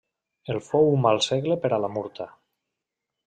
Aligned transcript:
El 0.53 0.59
fou 0.67 0.87
un 0.93 1.03
mal 1.03 1.21
segle 1.27 1.57
per 1.65 1.71
a 1.77 1.81
la 1.83 1.91
Murta. 1.97 2.27